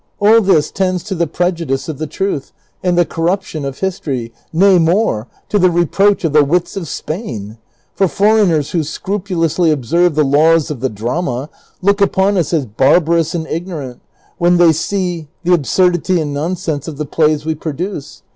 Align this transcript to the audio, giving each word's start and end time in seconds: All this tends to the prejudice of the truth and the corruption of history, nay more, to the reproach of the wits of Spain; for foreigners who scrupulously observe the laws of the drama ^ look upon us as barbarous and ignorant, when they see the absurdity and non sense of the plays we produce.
All 0.19 0.41
this 0.41 0.71
tends 0.71 1.03
to 1.03 1.13
the 1.13 1.27
prejudice 1.27 1.87
of 1.87 1.99
the 1.99 2.07
truth 2.07 2.51
and 2.81 2.97
the 2.97 3.05
corruption 3.05 3.63
of 3.63 3.77
history, 3.81 4.33
nay 4.51 4.79
more, 4.79 5.27
to 5.49 5.59
the 5.59 5.69
reproach 5.69 6.23
of 6.23 6.33
the 6.33 6.43
wits 6.43 6.75
of 6.75 6.87
Spain; 6.87 7.59
for 7.93 8.07
foreigners 8.07 8.71
who 8.71 8.81
scrupulously 8.81 9.69
observe 9.69 10.15
the 10.15 10.23
laws 10.23 10.71
of 10.71 10.79
the 10.79 10.89
drama 10.89 11.49
^ 11.53 11.57
look 11.83 12.01
upon 12.01 12.35
us 12.35 12.51
as 12.51 12.65
barbarous 12.65 13.35
and 13.35 13.45
ignorant, 13.45 13.99
when 14.39 14.57
they 14.57 14.71
see 14.73 15.27
the 15.43 15.53
absurdity 15.53 16.19
and 16.19 16.33
non 16.33 16.55
sense 16.55 16.87
of 16.87 16.97
the 16.97 17.05
plays 17.05 17.45
we 17.45 17.53
produce. 17.53 18.23